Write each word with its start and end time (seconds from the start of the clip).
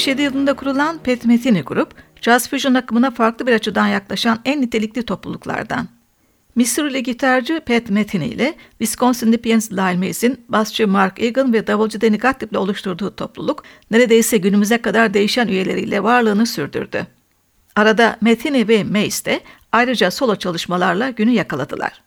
1977 0.00 0.22
yılında 0.22 0.54
kurulan 0.54 0.98
Pat 0.98 1.24
Metheny 1.24 1.62
Grup, 1.62 1.94
Jazz 2.20 2.48
Fusion 2.48 2.74
akımına 2.74 3.10
farklı 3.10 3.46
bir 3.46 3.52
açıdan 3.52 3.86
yaklaşan 3.86 4.40
en 4.44 4.60
nitelikli 4.60 5.02
topluluklardan. 5.02 5.88
Missouri'li 6.54 7.02
gitarcı 7.02 7.60
Pat 7.66 7.90
Metheny 7.90 8.28
ile 8.28 8.54
Wisconsin'li 8.70 9.38
piyanist 9.38 9.72
Lyle 9.72 9.96
Mays'in 9.96 10.44
basçı 10.48 10.88
Mark 10.88 11.22
Egan 11.22 11.52
ve 11.52 11.66
davulcu 11.66 12.00
Danny 12.00 12.18
Gottlieb 12.18 12.50
ile 12.50 12.58
oluşturduğu 12.58 13.16
topluluk 13.16 13.64
neredeyse 13.90 14.38
günümüze 14.38 14.78
kadar 14.78 15.14
değişen 15.14 15.48
üyeleriyle 15.48 16.02
varlığını 16.02 16.46
sürdürdü. 16.46 17.06
Arada 17.76 18.16
Metheny 18.20 18.68
ve 18.68 18.84
Mays 18.84 19.24
de 19.24 19.40
ayrıca 19.72 20.10
solo 20.10 20.36
çalışmalarla 20.36 21.10
günü 21.10 21.30
yakaladılar. 21.30 22.02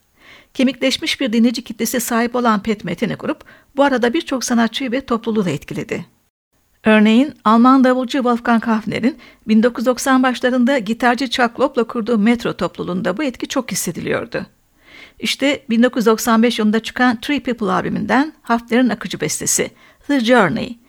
Kemikleşmiş 0.54 1.22
bir 1.22 1.34
dinleyici 1.34 1.64
kitlesi 1.64 2.00
sahip 2.00 2.36
olan 2.36 2.64
Pat 2.64 2.84
Metheny 2.84 3.14
grup 3.14 3.44
bu 3.76 3.84
arada 3.84 4.14
birçok 4.14 4.44
sanatçıyı 4.44 4.92
ve 4.92 5.02
topluluğu 5.02 5.46
da 5.46 5.50
etkiledi. 5.50 6.06
Örneğin 6.86 7.34
Alman 7.44 7.84
davulcu 7.84 8.18
Wolfgang 8.18 8.68
Hafner'in 8.68 9.18
1990 9.48 10.24
başlarında 10.24 10.78
gitarcı 10.78 11.30
Chuck 11.30 11.60
Loeb'la 11.60 11.84
kurduğu 11.84 12.18
Metro 12.18 12.54
topluluğunda 12.54 13.18
bu 13.18 13.24
etki 13.24 13.48
çok 13.48 13.72
hissediliyordu. 13.72 14.46
İşte 15.20 15.64
1995 15.70 16.60
yılında 16.60 16.80
çıkan 16.80 17.22
Three 17.22 17.40
People 17.40 17.72
albümünden 17.72 18.34
Hafner'in 18.42 18.90
akıcı 18.90 19.22
bestesi 19.22 19.72
The 20.08 20.20
Journey. 20.20 20.80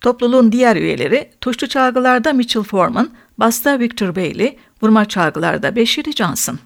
Topluluğun 0.00 0.52
diğer 0.52 0.76
üyeleri 0.76 1.30
tuşlu 1.40 1.68
çalgılarda 1.68 2.32
Mitchell 2.32 2.62
Foreman, 2.62 3.10
basta 3.38 3.78
Victor 3.78 4.16
Bailey, 4.16 4.58
vurma 4.82 5.04
çalgılarda 5.04 5.76
Beşiri 5.76 6.12
Johnson. 6.12 6.58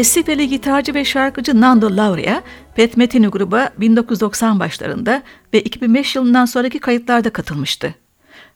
Resifeli 0.00 0.48
gitarcı 0.48 0.94
ve 0.94 1.04
şarkıcı 1.04 1.60
Nando 1.60 1.96
Lauria, 1.96 2.42
Pet 2.74 2.96
Metheny 2.96 3.26
gruba 3.26 3.70
1990 3.78 4.60
başlarında 4.60 5.22
ve 5.54 5.60
2005 5.60 6.16
yılından 6.16 6.44
sonraki 6.44 6.78
kayıtlarda 6.78 7.30
katılmıştı. 7.30 7.94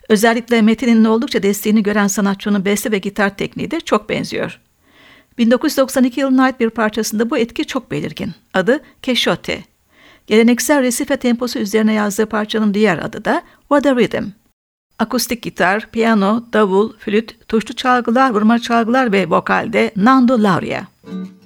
Özellikle 0.09 0.63
Metin'in 0.63 1.05
oldukça 1.05 1.43
desteğini 1.43 1.83
gören 1.83 2.07
sanatçının 2.07 2.65
beste 2.65 2.93
ve 2.93 2.99
gitar 2.99 3.37
tekniği 3.37 3.71
de 3.71 3.81
çok 3.81 4.09
benziyor. 4.09 4.61
1992 5.39 6.21
yılına 6.21 6.43
ait 6.43 6.61
bir 6.61 6.71
parçasında 6.71 7.31
bu 7.31 7.39
etki 7.39 7.65
çok 7.65 7.91
belirgin. 7.91 8.33
Adı 8.55 8.81
Keşote. 9.03 9.65
Geleneksel 10.27 10.83
Resife 10.83 11.17
temposu 11.17 11.59
üzerine 11.59 11.93
yazdığı 11.93 12.27
parçanın 12.27 12.75
diğer 12.75 12.99
adı 12.99 13.25
da 13.25 13.43
What 13.61 13.87
a 13.87 13.97
Rhythm. 13.97 14.25
Akustik 14.99 15.43
gitar, 15.43 15.91
piyano, 15.91 16.45
davul, 16.53 16.93
flüt, 16.99 17.49
tuşlu 17.49 17.75
çalgılar, 17.75 18.31
vurma 18.31 18.59
çalgılar 18.59 19.13
ve 19.13 19.31
vokalde 19.31 19.93
Nando 19.97 20.43
Lauria. 20.43 20.94
Thank 21.05 21.27
you. 21.29 21.44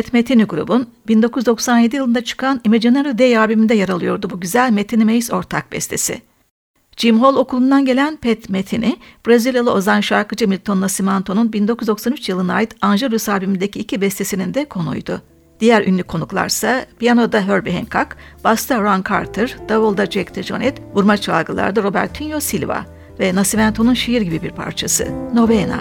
Pat 0.00 0.12
Metheny 0.12 0.44
grubun 0.44 0.86
1997 1.08 1.96
yılında 1.96 2.24
çıkan 2.24 2.60
Imaginary 2.64 3.18
Day 3.18 3.38
albümünde 3.38 3.74
yer 3.74 3.88
alıyordu 3.88 4.30
bu 4.30 4.40
güzel 4.40 4.72
Metheny 4.72 5.04
Mays 5.04 5.32
ortak 5.32 5.72
bestesi. 5.72 6.20
Jim 6.96 7.20
Hall 7.20 7.36
okulundan 7.36 7.84
gelen 7.84 8.16
Pat 8.16 8.48
Metheny, 8.48 8.92
Brezilyalı 9.26 9.72
ozan 9.72 10.00
şarkıcı 10.00 10.48
Milton 10.48 10.80
Nascimento'nun 10.80 11.52
1993 11.52 12.28
yılına 12.28 12.54
ait 12.54 12.76
Angelus 12.80 13.28
albümündeki 13.28 13.78
iki 13.78 14.00
bestesinin 14.00 14.54
de 14.54 14.64
konuydu. 14.64 15.22
Diğer 15.60 15.86
ünlü 15.86 16.02
konuklarsa 16.02 16.86
piyanoda 16.98 17.40
Herbie 17.40 17.74
Hancock, 17.74 18.16
basta 18.44 18.80
Ron 18.80 19.04
Carter, 19.08 19.56
davulda 19.68 20.06
Jack 20.06 20.36
DeJohnette, 20.36 20.82
vurma 20.94 21.16
çalgılarda 21.16 21.82
Robertinho 21.82 22.40
Silva 22.40 22.86
ve 23.18 23.34
Nascimento'nun 23.34 23.94
şiir 23.94 24.20
gibi 24.20 24.42
bir 24.42 24.50
parçası 24.50 25.08
Novena. 25.34 25.80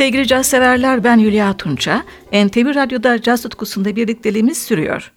Sevgili 0.00 0.26
caz 0.26 0.46
severler 0.46 1.04
ben 1.04 1.18
Hülya 1.18 1.56
Tunça. 1.56 2.02
NTV 2.32 2.74
Radyo'da 2.74 3.22
caz 3.22 3.42
tutkusunda 3.42 3.96
birlikteliğimiz 3.96 4.58
sürüyor. 4.58 5.12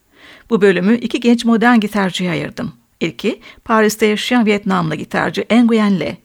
Bu 0.49 0.61
bölümü 0.61 0.97
iki 0.97 1.19
genç 1.19 1.45
modern 1.45 1.79
gitarcıya 1.79 2.31
ayırdım. 2.31 2.73
İlki 2.99 3.39
Paris'te 3.65 4.05
yaşayan 4.05 4.45
Vietnamlı 4.45 4.95
gitarcı 4.95 5.45
Nguyen 5.51 5.99
Le. 5.99 6.17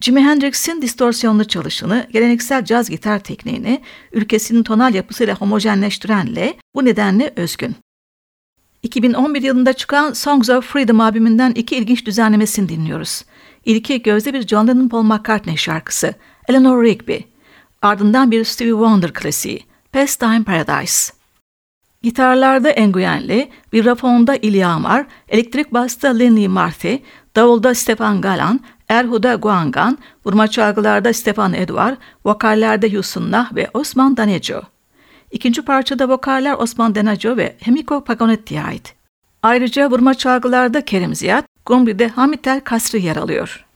Jimi 0.00 0.20
Hendrix'in 0.20 0.82
distorsiyonlu 0.82 1.44
çalışını, 1.44 2.06
geleneksel 2.12 2.64
caz 2.64 2.90
gitar 2.90 3.18
tekniğini 3.18 3.80
ülkesinin 4.12 4.62
tonal 4.62 4.94
yapısıyla 4.94 5.34
homojenleştiren 5.34 6.36
Le 6.36 6.54
bu 6.74 6.84
nedenle 6.84 7.32
özgün. 7.36 7.76
2011 8.82 9.42
yılında 9.42 9.72
çıkan 9.72 10.12
Songs 10.12 10.50
of 10.50 10.72
Freedom 10.72 11.00
albümünden 11.00 11.52
iki 11.52 11.76
ilginç 11.76 12.06
düzenlemesini 12.06 12.68
dinliyoruz. 12.68 13.24
İlki 13.64 14.02
gözde 14.02 14.34
bir 14.34 14.46
John 14.46 14.68
Lennon 14.68 14.88
Paul 14.88 15.02
McCartney 15.02 15.56
şarkısı 15.56 16.14
Eleanor 16.48 16.84
Rigby. 16.84 17.33
Ardından 17.84 18.30
bir 18.30 18.44
Stevie 18.44 18.70
Wonder 18.70 19.12
klasiği 19.12 19.60
Pastime 19.92 20.44
Paradise. 20.44 21.12
Gitarlarda 22.02 22.86
Nguyen 22.86 23.48
bir 23.72 23.84
rafonda 23.84 24.36
İlya 24.36 24.68
Amar, 24.68 25.06
elektrik 25.28 25.72
basta 25.72 26.08
Lenny 26.08 26.48
Marty, 26.48 26.94
davulda 27.36 27.74
Stefan 27.74 28.20
Galan, 28.20 28.60
erhuda 28.88 29.34
Guangan, 29.34 29.98
vurma 30.26 30.48
çalgılarda 30.48 31.12
Stefan 31.12 31.54
Eduard, 31.54 31.96
vokallerde 32.24 32.92
Houston 32.92 33.30
Nah 33.30 33.54
ve 33.54 33.70
Osman 33.74 34.16
Danejo. 34.16 34.60
İkinci 35.30 35.62
parçada 35.62 36.08
vokaller 36.08 36.54
Osman 36.54 36.94
Denaco 36.94 37.36
ve 37.36 37.56
Hemiko 37.60 38.04
Pagonetti'ye 38.04 38.62
ait. 38.62 38.94
Ayrıca 39.42 39.90
vurma 39.90 40.14
çalgılarda 40.14 40.84
Kerim 40.84 41.14
Ziyad, 41.14 41.44
Gombri'de 41.66 42.08
Hamitel 42.08 42.60
Kasri 42.60 43.02
yer 43.02 43.16
alıyor. 43.16 43.66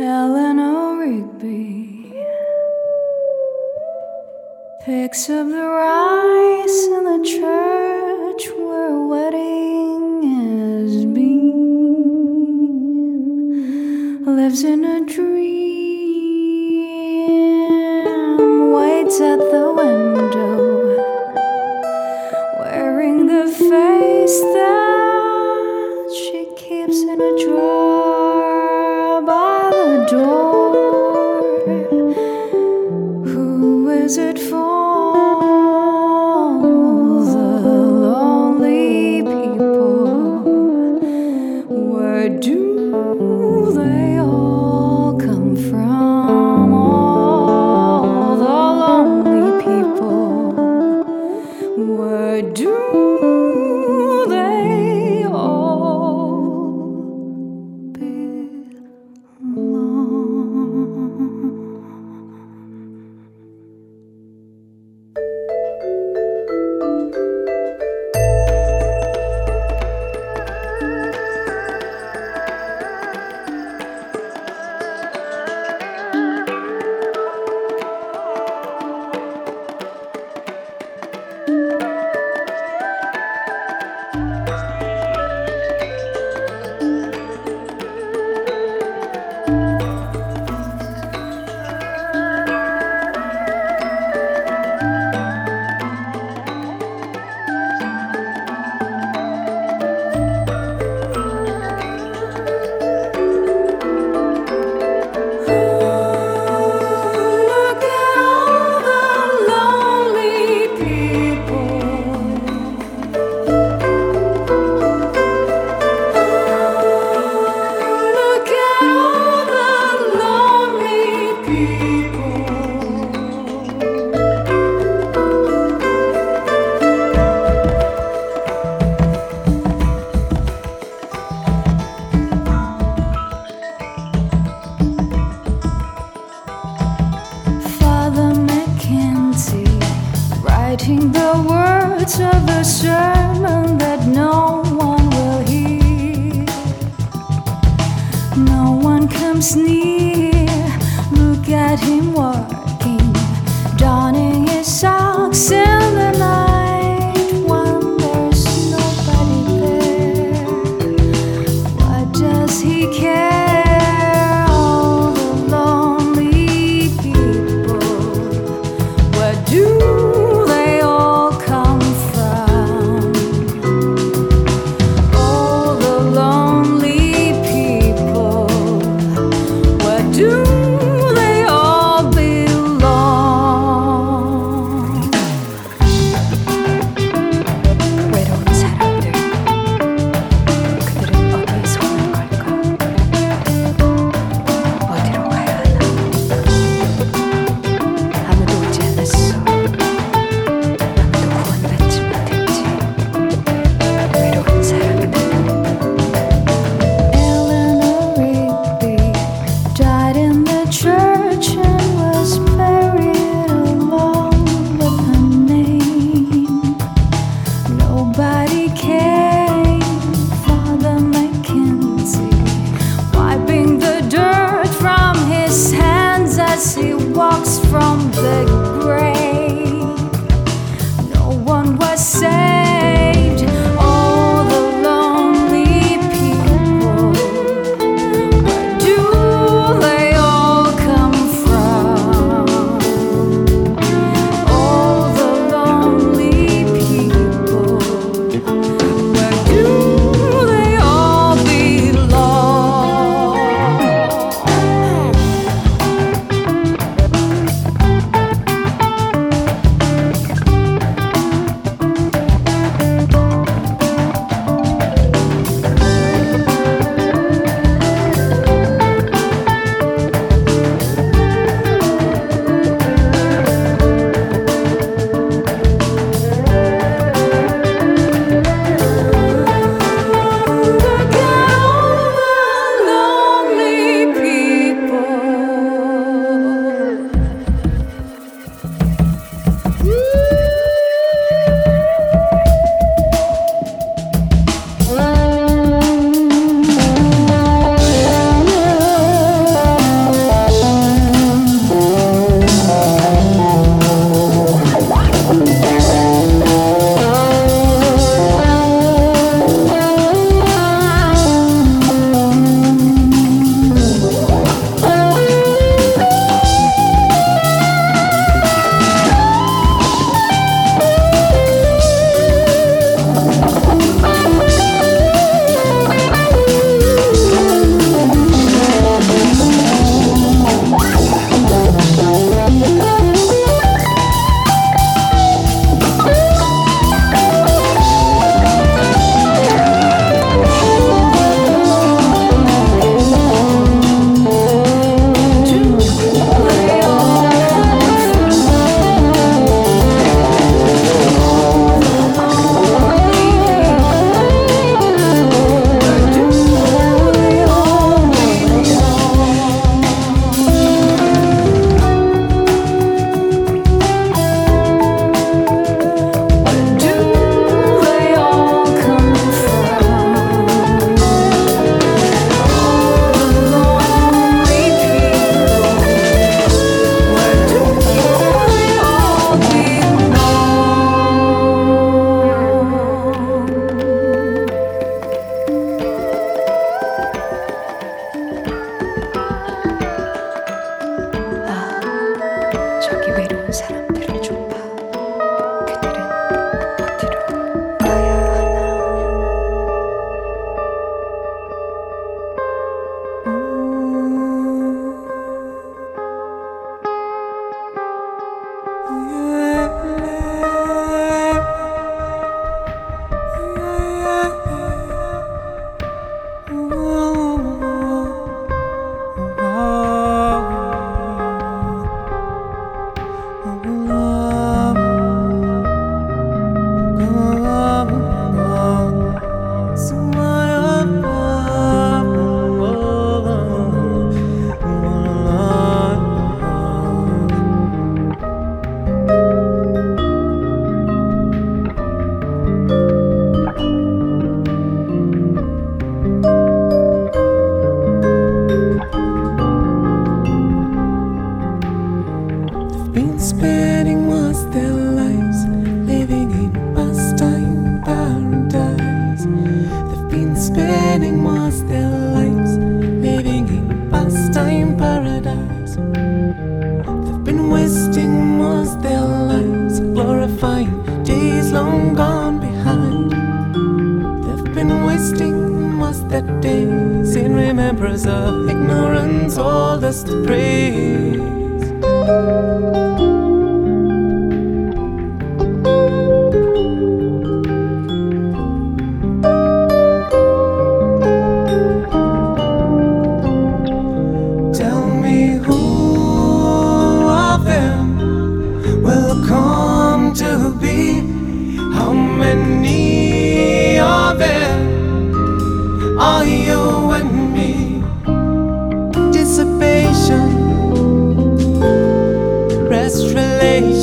Eleanor 0.00 1.00
Rigby 1.00 2.12
picks 4.80 5.28
up 5.28 5.48
the 5.48 5.66
rice 5.66 6.86
in 6.86 7.02
the 7.02 7.18
church 7.24 8.48
where 8.56 8.94
a 8.94 9.06
wedding 9.08 10.22
has 10.22 11.04
been, 11.04 11.44
lives 14.24 14.62
in 14.62 14.84
a 14.84 15.04
dream, 15.04 15.27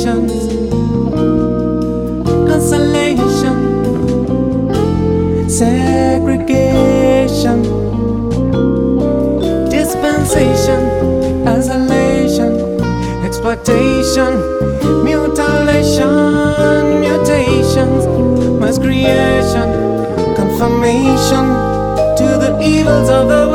consolations, 0.06 0.46
consolation, 2.48 3.58
segregation, 5.48 7.62
dispensation, 9.68 10.80
isolation, 11.48 12.52
exploitation, 13.24 14.32
mutilation, 15.02 17.00
mutations, 17.00 18.06
mass 18.60 18.78
creation, 18.78 19.68
confirmation 20.36 21.46
to 22.16 22.38
the 22.38 22.56
evils 22.62 23.10
of 23.10 23.26
the 23.28 23.45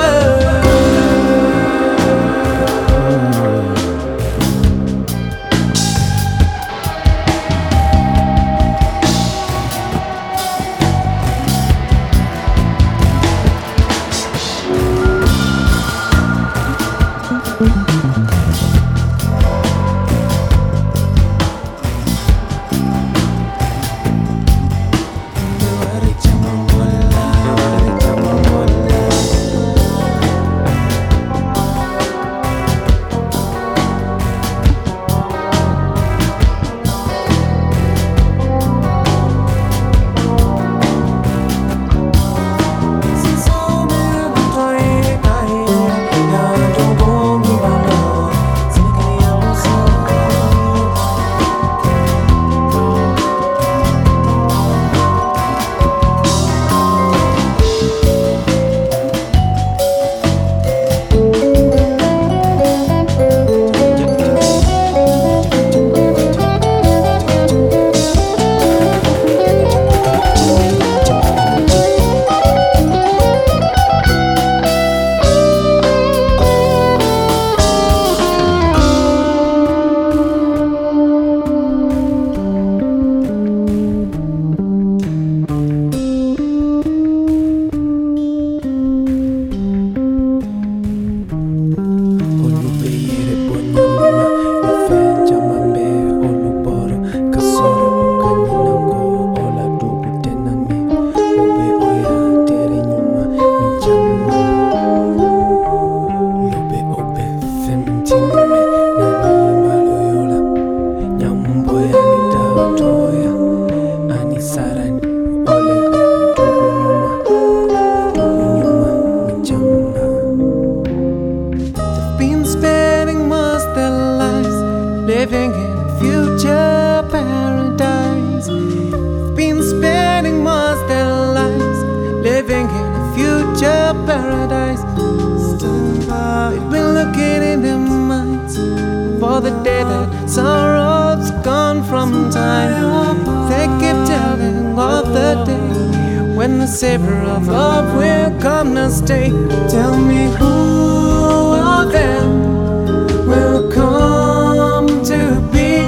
that 139.84 140.30
sorrow's 140.30 141.32
gone 141.44 141.84
from 141.84 142.30
time. 142.30 143.24
They 143.50 143.68
keep 143.82 143.98
telling 144.08 144.78
of 144.78 145.14
the 145.14 145.44
day 145.46 146.36
when 146.36 146.60
the 146.60 146.68
savor 146.68 147.22
of 147.36 147.48
love 147.48 147.96
will 147.96 148.40
come 148.40 148.76
to 148.76 148.90
stay. 148.90 149.30
Tell 149.70 149.98
me 149.98 150.26
who 150.38 151.56
of 151.78 151.92
them 151.92 153.28
will 153.28 153.72
come 153.72 155.04
to 155.06 155.42
be? 155.52 155.84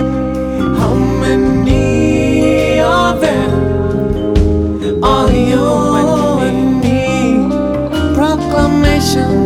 How 0.79 0.93
many 0.93 2.79
of 2.79 3.21
them 3.21 5.03
are 5.03 5.31
you 5.31 5.65
and 6.47 6.81
me? 6.81 7.49
Proclamation. 8.15 9.42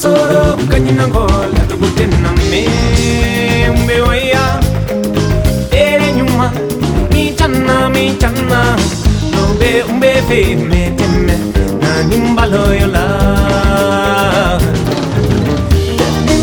soro 0.00 0.56
kanyina 0.70 1.08
ngola 1.08 1.60
tugutena 1.68 2.30
membe 2.50 4.00
waya. 4.06 4.60
Ere 5.72 6.12
nyuma, 6.16 6.52
mi 7.12 7.34
channa 7.38 7.88
mi 7.88 8.16
channa 8.20 8.76
lobe 9.34 9.82
umbe, 9.90 10.12
fe, 10.28 10.54
me 10.56 10.90
temme 10.96 11.36
na 11.80 12.02
nimbalo 12.08 12.64
yola 12.80 13.04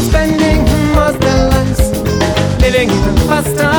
Spending 0.08 0.64
most 0.96 1.24
of 1.32 1.40
lives 1.52 1.84
living 2.62 2.90
even 2.98 3.16
faster 3.28 3.75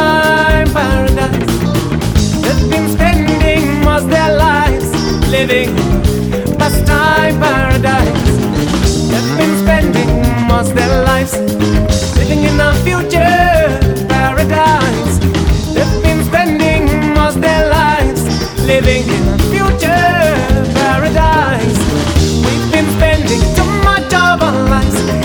Living 11.34 12.44
in 12.44 12.60
a 12.60 12.72
future 12.84 14.06
paradise. 14.06 15.18
They've 15.74 16.02
been 16.04 16.24
spending 16.24 17.14
most 17.14 17.40
their 17.40 17.68
lives 17.68 18.22
living 18.64 19.02
in 19.08 19.28
a 19.34 19.38
future 19.50 20.14
paradise. 20.78 21.78
We've 22.46 22.70
been 22.70 22.88
spending 22.94 23.42
too 23.56 23.66
much 23.82 24.14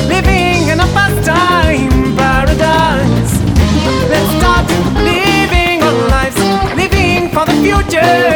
living 0.09 0.69
in 0.69 0.79
a 0.79 0.87
paradise. 2.17 3.33
Let's 4.09 4.31
start 4.39 4.65
living 4.95 5.83
our 5.83 6.07
lives, 6.09 6.37
living 6.75 7.29
for 7.29 7.45
the 7.45 7.53
future. 7.61 8.30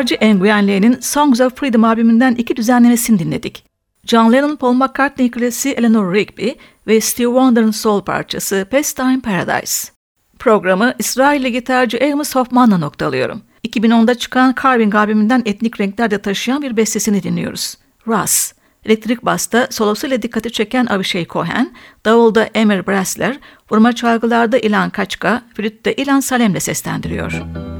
Gitarcı 0.00 0.34
Nguyen 0.34 0.68
Lee'nin 0.68 0.98
Songs 1.00 1.40
of 1.40 1.56
Freedom 1.56 1.84
albümünden 1.84 2.34
iki 2.34 2.56
düzenlemesini 2.56 3.18
dinledik. 3.18 3.64
John 4.04 4.32
Lennon, 4.32 4.56
Paul 4.56 4.72
McCartney 4.72 5.30
klasiği 5.30 5.74
Eleanor 5.74 6.14
Rigby 6.14 6.48
ve 6.86 7.00
Steve 7.00 7.26
Wonder'ın 7.26 7.70
soul 7.70 8.04
parçası 8.04 8.66
Pastime 8.70 9.20
Paradise. 9.20 9.92
Programı 10.38 10.94
İsrailli 10.98 11.52
gitarcı 11.52 11.98
Amos 12.12 12.34
Hoffman'la 12.34 12.78
noktalıyorum. 12.78 13.42
2010'da 13.68 14.14
çıkan 14.14 14.54
Carving 14.62 14.94
albümünden 14.94 15.42
etnik 15.44 15.80
renklerde 15.80 16.18
taşıyan 16.18 16.62
bir 16.62 16.76
bestesini 16.76 17.22
dinliyoruz. 17.22 17.74
Russ. 18.06 18.52
Elektrik 18.84 19.24
basta 19.24 19.68
solosuyla 19.70 20.22
dikkati 20.22 20.52
çeken 20.52 20.86
Avishai 20.86 21.26
Cohen, 21.26 21.72
davulda 22.04 22.48
Emir 22.54 22.86
Brasler, 22.86 23.38
vurma 23.70 23.92
çalgılarda 23.92 24.58
Ilan 24.58 24.90
Kaçka, 24.90 25.42
flütte 25.54 25.94
Ilan 25.94 26.20
Salem'le 26.20 26.60
seslendiriyor. 26.60 27.32
Müzik 27.32 27.79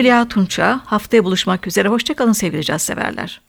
Hülya 0.00 0.28
Tunça. 0.28 0.80
Haftaya 0.84 1.24
buluşmak 1.24 1.66
üzere. 1.66 1.88
Hoşçakalın 1.88 2.32
sevgili 2.32 2.64
caz 2.64 2.82
severler. 2.82 3.40